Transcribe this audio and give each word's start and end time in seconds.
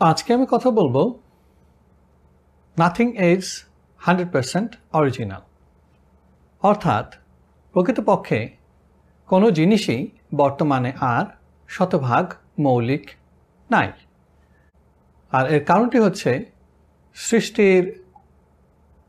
আজকে 0.00 0.34
আমি 0.34 0.46
কথা 0.50 0.70
বলব 0.70 1.20
nothing 2.78 3.08
is 3.24 3.64
hundred 3.98 4.32
percent 4.32 4.76
original 4.92 5.40
অর্থাৎ 6.62 7.14
প্রকৃতপক্ষে 7.72 8.56
কোনো 9.26 9.50
জিনিসই 9.50 10.06
বর্তমানে 10.34 10.92
আর 11.00 11.26
শতভাগ 11.68 12.32
মৌলিক 12.58 13.10
নাই। 13.70 13.92
আর 15.32 15.46
এর 15.46 15.64
কারণটি 15.64 15.98
হচ্ছে 15.98 16.52
সৃষ্টির 17.14 18.04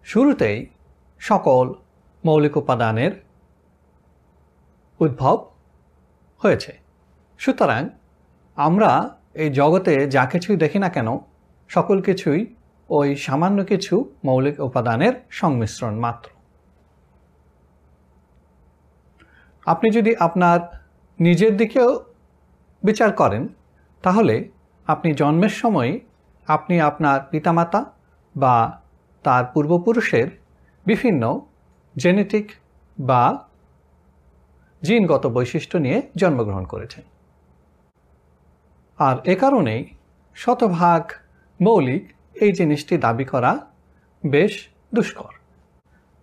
শুরুতেই 0.04 0.66
সকল 1.20 1.74
মৌলিক 2.26 2.58
উপাদানের 2.58 3.12
উদ্ভব 5.00 5.38
হয়েছে। 6.38 6.80
সুতরাং 7.38 7.90
আমরা 8.56 9.20
এই 9.36 9.50
জগতে 9.50 9.94
যা 10.08 10.26
কিছুই 10.26 10.58
দেখি 10.58 10.80
না 10.80 10.90
কেন, 10.90 11.10
সকল 11.70 12.02
কিছুই 12.02 12.42
ওই 12.90 13.16
সামান্য 13.16 13.60
কিছু 13.66 14.14
মৌলিক 14.26 14.60
উপাদানের 14.60 15.14
সংমিশ্রণ 15.30 15.94
মাত্র। 15.96 16.30
আপনি 19.66 19.88
যদি 19.92 20.12
আপনার 20.18 20.60
নিজের 21.20 21.58
দিকেও 21.58 21.90
বিচার 22.84 23.12
করেন, 23.12 23.44
তাহলে 24.04 24.36
আপনি 24.88 25.10
জন্মের 25.14 25.50
সময় 25.50 26.00
আপনি 26.48 26.76
আপনার 26.82 27.20
পিতামাতা 27.32 27.82
বা 28.36 28.56
তার 29.24 29.44
পূর্বপুরুষের 29.54 30.28
বিভিন্ন 30.86 31.24
জেনেটিক 31.96 32.52
বা 32.98 33.24
জিনগত 34.82 35.24
বৈশিষ্ট্য 35.28 35.78
নিয়ে 35.78 35.98
জন্মগ্রহণ 36.18 36.66
করেছেন। 36.66 37.04
আর 39.00 39.16
এ 39.26 39.36
কারণেই 39.36 39.82
শতভাগ 40.36 41.12
মৌলিক 41.62 42.04
এই 42.36 42.52
জিনিসটি 42.52 42.98
দাবি 42.98 43.26
করা 43.26 43.52
বেশ 44.26 44.70
দুষ্কর। 44.94 45.34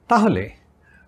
তাহলে 0.09 0.51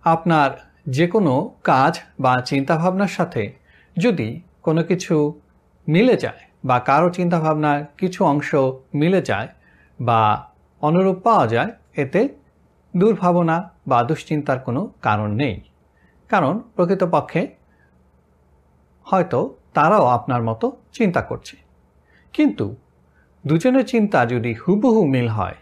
আপনার 0.04 0.50
যে 0.86 1.06
কোনো 1.06 1.54
কাজ 1.64 2.00
বা 2.20 2.40
চিন্তাভাবনার 2.40 3.08
সাথে 3.08 3.52
যদি 3.98 4.40
কোনো 4.62 4.82
কিছু 4.82 5.40
মিলে 5.88 6.16
যায় 6.16 6.42
বা 6.64 6.78
কারও 6.78 7.10
চিন্তাভাবনার 7.10 7.84
কিছু 7.98 8.24
অংশ 8.24 8.54
মিলে 8.94 9.22
যায় 9.22 9.48
বা 10.00 10.20
অনুরূপ 10.82 11.18
পাওয়া 11.22 11.46
যায়, 11.46 11.70
এতে 11.96 12.28
দুর্ভাবনা 12.96 13.56
বা 13.86 14.04
দুশ্চিন্তার 14.04 14.58
কোনো 14.58 14.92
কারণ 15.02 15.30
নেই। 15.32 15.60
কারণ 16.28 16.58
প্রকৃতপক্ষে 16.58 17.48
হয়তো 19.04 19.56
তারাও 19.74 20.06
আপনার 20.06 20.42
মতো 20.42 20.66
চিন্তা 20.92 21.22
করছে। 21.22 21.56
কিন্তু 22.32 22.76
দুজনের 23.46 23.86
চিন্তা 23.86 24.26
যদি 24.26 24.54
হুবহু 24.54 25.06
মিল 25.06 25.28
হয় 25.28 25.54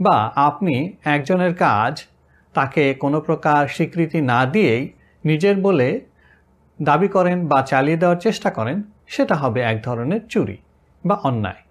বা 0.00 0.32
আপনি 0.36 0.96
একজনের 1.04 1.54
কাজ 1.54 2.04
তাকে 2.54 2.94
কোনো 2.94 3.20
প্রকার 3.20 3.68
স্বীকৃতি 3.68 4.20
না 4.20 4.46
দিয়েই 4.46 4.92
নিজের 5.24 5.56
বলে 5.56 6.00
দাবি 6.82 7.08
করেন 7.08 7.48
বা 7.48 7.62
চালিয়ে 7.62 7.96
দেওয়ার 7.96 8.16
চেষ্টা 8.16 8.50
করেন, 8.50 8.82
সেটা 9.06 9.34
হবে 9.34 9.60
এক 9.60 9.82
ধরনের 9.82 10.26
চুরি 10.26 10.56
বা 11.04 11.14
অন্যায়। 11.14 11.62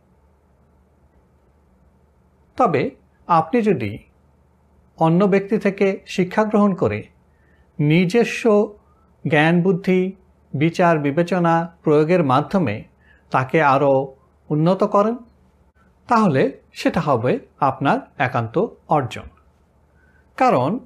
তবে 2.58 2.90
আপনি 3.28 3.62
যদি 3.62 3.98
অন্য 4.98 5.26
ব্যক্তি 5.26 5.58
থেকে 5.58 5.88
শিক্ষা 6.08 6.44
গ্রহণ 6.44 6.74
করে 6.74 7.00
নিজস্ব 7.80 8.44
জ্ঞান 9.28 9.62
বুদ্ধি 9.62 10.16
বিচার 10.54 11.00
বিবেচনা 11.00 11.78
প্রয়োগের 11.84 12.24
মাধ্যমে 12.24 12.84
তাকে 13.32 13.62
আরও 13.62 14.16
উন্নত 14.50 14.84
করেন, 14.84 15.16
তাহলে 16.08 16.52
সেটা 16.74 17.00
হবে 17.00 17.40
আপনার 17.60 18.00
একান্ত 18.18 18.66
অর্জন। 18.88 19.24
কারণ 20.38 20.80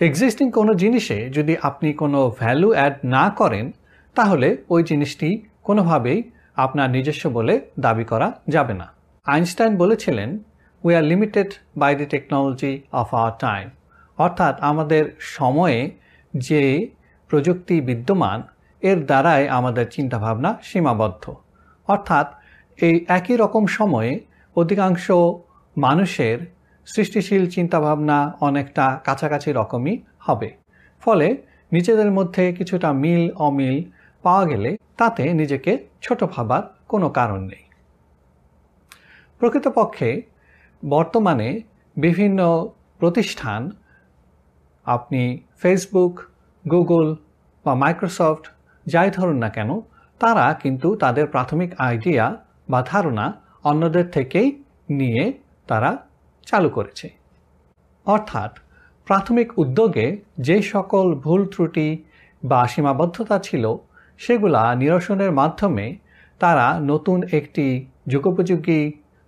এক্সিস্টিং 0.00 0.50
কোনো 0.50 0.74
জিনিসে 0.74 1.30
যদি 1.30 1.56
আপনি 1.62 1.92
কোনো 1.92 2.30
ভ্যালু 2.38 2.70
অ্যাড 2.72 2.94
না 3.04 3.30
করেন, 3.30 3.72
তাহলে 4.14 4.56
ওই 4.68 4.82
জিনিসটি 4.82 5.42
কোনোভাবেই 5.62 6.22
আপনার 6.56 6.90
নিজস্ব 6.90 7.30
বলে 7.30 7.60
দাবি 7.80 8.04
করা 8.04 8.32
যাবে 8.48 8.74
না। 8.74 8.92
আইনস্টাইন 9.24 9.76
বলেছিলেন 9.76 10.38
we 10.84 10.94
are 10.94 11.02
limited 11.02 11.52
by 11.76 11.94
the 11.94 12.04
technology 12.04 12.80
of 12.92 13.14
our 13.14 13.32
time 13.38 13.70
অর্থাৎ 14.18 14.60
আমাদের 14.60 15.04
সময়ে 15.20 15.90
যে 16.34 16.88
প্রযুক্তি 17.28 17.80
বিদ্যমান 17.80 18.42
এর 18.90 18.98
দ্বারাই 19.04 19.42
আমাদের 19.48 19.86
চিন্তাভাবনা 19.90 20.50
সীমাবদ্ধ। 20.62 21.24
অর্থাৎ 21.88 22.26
এই 22.78 22.96
একই 23.08 23.36
রকম 23.36 23.66
সময়ে 23.66 24.12
অধিকাংশ 24.56 25.06
মানুষের 25.76 26.38
সৃষ্টিশীল 26.86 27.44
চিন্তাভাবনা 27.46 28.18
অনেকটা 28.40 28.86
কাছাকাছি 29.04 29.50
রকমই 29.52 29.94
হবে। 30.18 30.48
ফলে 31.02 31.28
নিজেদের 31.72 32.10
মধ্যে 32.10 32.44
কিছুটা 32.52 32.88
মিল, 32.92 33.24
অমিল 33.38 33.76
পাওয়া 34.24 34.44
গেলে 34.46 34.70
তাতে 34.96 35.24
নিজেকে 35.32 35.72
ছোট 36.02 36.20
ভাবার 36.24 36.62
কোনো 36.88 37.08
কারণ 37.10 37.40
নেই। 37.42 37.64
প্রকৃতপক্ষে 39.38 40.10
বর্তমানে 40.82 41.48
বিভিন্ন 41.96 42.40
প্রতিষ্ঠান, 42.98 43.60
আপনি 44.86 45.22
ফেসবুক 45.58 46.14
গুগল 46.64 47.06
বা 47.64 47.72
মাইক্রোসফট 47.74 48.44
যাই 48.86 49.08
ধরুন 49.10 49.38
না 49.38 49.48
কেন, 49.48 49.70
তারা 50.20 50.46
কিন্তু 50.54 50.88
তাদের 50.96 51.26
প্রাথমিক 51.26 51.70
আইডিয়া 51.78 52.26
বা 52.70 52.80
ধারণা 52.82 53.26
অন্যদের 53.64 54.06
থেকেই 54.10 54.48
নিয়ে 54.90 55.24
তারা 55.68 55.90
চালু 56.46 56.70
করেছে। 56.70 57.06
অর্থাৎ 58.06 58.52
প্রাথমিক 59.06 59.48
উদ্যোগে 59.58 60.06
যে 60.38 60.56
সকল 60.72 61.06
ভুল 61.14 61.40
ত্রুটি 61.46 61.88
বা 62.42 62.60
সীমাবদ্ধতা 62.66 63.36
ছিল, 63.38 63.64
সেগুলা 64.20 64.62
নিরসনের 64.74 65.32
মাধ্যমে 65.32 65.86
তারা 66.40 66.66
নতুন 66.90 67.18
একটি 67.38 67.66
যুগোপযোগী 68.08 68.82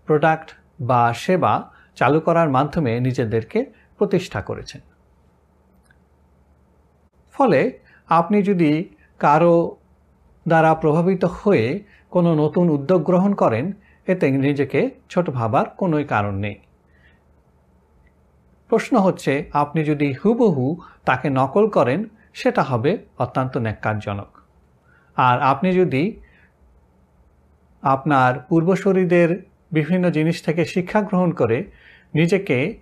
প্রোডাক্ট 0.08 0.48
বা 0.80 1.02
সেবা 1.24 1.54
চালু 1.96 2.18
করার 2.20 2.48
মাধ্যমে 2.50 2.92
নিজেদেরকে 3.00 3.58
প্রতিষ্ঠা 3.98 4.40
করেছেন। 4.40 4.80
ফলে 7.34 7.60
আপনি 8.08 8.38
যদি 8.42 8.70
কারও 9.20 9.76
দ্বারা 10.46 10.74
প্রভাবিত 10.74 11.24
হয়ে 11.24 11.84
কোনো 12.10 12.34
নতুন 12.34 12.70
উদ্যোগ 12.70 13.02
গ্রহণ 13.02 13.34
করেন, 13.34 13.72
এতে 14.06 14.30
নিজেকে 14.30 14.90
ছোট 15.08 15.30
ভাবার 15.30 15.66
কোনোই 15.76 16.04
কারণ 16.04 16.34
নেই। 16.34 16.56
প্রশ্ন 18.68 18.96
হচ্ছে, 18.98 19.32
আপনি 19.52 19.84
যদি 19.84 20.14
হুবহু 20.24 20.76
তাকে 21.04 21.30
নকল 21.30 21.68
করেন, 21.68 22.00
সেটা 22.34 22.62
হবে 22.62 22.98
অত্যন্ত 23.18 23.56
ন্যাক্কারজনক। 23.56 24.30
আর 25.16 25.36
আপনি 25.40 25.68
যদি 25.72 26.20
আপনার 27.82 28.32
পূর্বশরীদের 28.40 29.28
বিভিন্ন 29.72 30.10
জিনিস 30.10 30.42
থেকে 30.42 30.64
শিক্ষা 30.64 31.00
গ্রহণ 31.00 31.30
করে 31.32 31.64
নিজেকে 32.14 32.78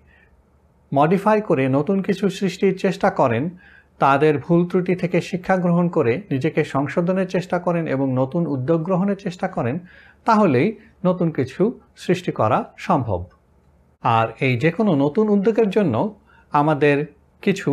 মডিফাই 0.93 1.41
করে 1.41 1.69
নতুন 1.69 2.03
কিছু 2.03 2.31
সৃষ্টির 2.31 2.79
চেষ্টা 2.79 3.11
করেন 3.11 3.51
তাদের 4.01 4.39
ভুল 4.39 4.67
ত্রুটি 4.67 4.95
থেকে 4.97 5.21
শিক্ষা 5.21 5.57
গ্রহণ 5.57 5.89
করে 5.89 6.23
নিজেকে 6.31 6.65
সংশোধনের 6.65 7.27
চেষ্টা 7.27 7.59
করেন 7.59 7.87
এবং 7.87 8.13
নতুন 8.15 8.47
উদ্যোগ 8.47 8.83
গ্রহণের 8.83 9.17
চেষ্টা 9.17 9.49
করেন, 9.49 9.79
তাহলেই 10.25 10.77
নতুন 11.05 11.31
কিছু 11.31 11.81
সৃষ্টি 11.97 12.33
করা 12.33 12.65
সম্ভব। 12.77 13.21
আর 14.03 14.27
এই 14.41 14.57
যে 14.57 14.71
কোনো 14.71 14.95
নতুন 14.95 15.29
উদ্যোগের 15.29 15.69
জন্য 15.71 16.19
আমাদের 16.53 16.97
কিছু 17.43 17.71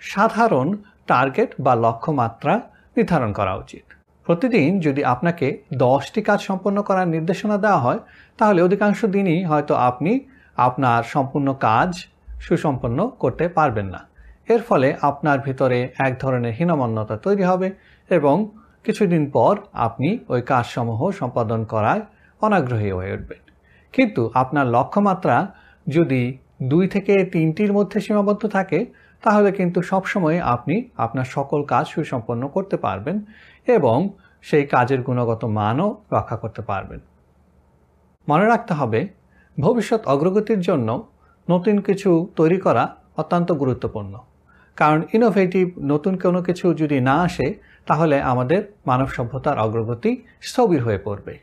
সাধারণ 0.00 0.76
টার্গেট 1.06 1.50
বা 1.60 1.74
লক্ষ্যমাত্রা 1.74 2.60
নির্ধারণ 2.96 3.32
করা 3.32 3.54
উচিত। 3.56 3.84
প্রতিদিন 4.24 4.80
যদি 4.80 5.04
আপনাকে 5.04 5.46
দশটি 5.76 6.22
কাজ 6.22 6.40
সম্পন্ন 6.40 6.82
করার 6.82 7.08
নির্দেশনা 7.08 7.56
দেওয়া 7.58 7.78
হয়, 7.78 7.98
তাহলে 8.38 8.62
অধিকাংশ 8.62 9.04
দিনই 9.04 9.44
হয়তো 9.44 9.74
আপনি 9.74 10.12
আপনার 10.56 11.02
সম্পূর্ণ 11.02 11.54
কাজ 11.60 11.90
সুসম্পন্ন 12.40 13.10
করতে 13.18 13.48
পারবেন 13.48 13.86
না। 13.86 14.00
এর 14.48 14.62
ফলে 14.62 14.96
আপনার 15.00 15.38
ভিতরে 15.38 15.88
এক 15.98 16.12
ধরনের 16.20 16.52
হীনমন্যতা 16.52 17.16
তৈরি 17.16 17.42
হবে 17.42 17.70
এবং 18.10 18.36
কিছুদিন 18.84 19.30
পর 19.30 19.56
আপনি 19.72 20.18
ওই 20.28 20.42
কাজসমূহ 20.42 21.10
সম্পাদন 21.10 21.64
করায় 21.64 22.00
অনাগ্রহী 22.42 22.90
হয়ে 22.90 23.12
উঠবেন। 23.12 23.42
কিন্তু 23.92 24.30
আপনার 24.34 24.66
লক্ষ্যমাত্রা 24.66 25.36
যদি 25.86 26.38
দুই 26.62 26.88
থেকে 26.88 27.24
তিনটির 27.24 27.72
মধ্যে 27.72 28.00
সীমাবদ্ধ 28.00 28.46
থাকে, 28.46 28.86
তাহলে 29.22 29.52
কিন্তু 29.52 29.82
সবসময় 29.82 30.40
আপনি 30.40 30.90
আপনার 30.96 31.24
সকল 31.24 31.64
কাজ 31.64 31.86
সুসম্পন্ন 31.86 32.48
করতে 32.48 32.76
পারবেন 32.76 33.16
এবং 33.66 34.08
সেই 34.42 34.66
কাজের 34.66 35.02
গুণগত 35.02 35.44
মানও 35.44 36.02
রক্ষা 36.12 36.36
করতে 36.36 36.62
পারবেন। 36.62 37.00
মনে 38.28 38.46
রাখতে 38.46 38.74
হবে, 38.74 39.08
ভবিষ্যৎ 39.58 40.06
অগ্রগতির 40.06 40.60
জন্য 40.60 40.88
নতুন 41.50 41.80
কিছু 41.80 42.10
তৈরি 42.36 42.58
করা 42.60 42.96
অত্যন্ত 43.16 43.52
গুরুত্বপূর্ণ। 43.52 44.18
কারণ 44.76 45.00
ইনোভেটিভ 45.12 45.66
নতুন 45.78 46.16
কোনো 46.16 46.42
কিছু 46.42 46.74
যদি 46.74 47.00
না 47.00 47.22
আসে, 47.22 47.54
তাহলে 47.86 48.16
আমাদের 48.22 48.60
মানব 48.86 49.08
সভ্যতার 49.08 49.58
অগ্রগতি 49.58 50.12
স্থবির 50.40 50.82
হয়ে 50.82 50.98
পড়বে। 50.98 51.38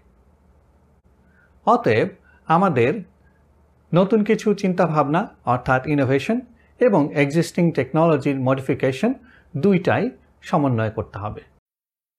অতএব 1.66 2.08
আমাদের 2.48 2.94
নতুন 3.94 4.24
কিছু 4.24 4.54
চিন্তাভাবনা, 4.54 5.22
অর্থাৎ 5.46 5.88
ইনোভেশন 5.88 6.42
এবং 6.80 7.02
এক্সিস্টিং 7.14 7.72
টেকনোলজির 7.72 8.40
মডিফিকেশন 8.40 9.14
দুইটাই 9.58 10.10
সমন্বয় 10.42 10.90
করতে 10.90 11.18
হবে। 11.20 11.42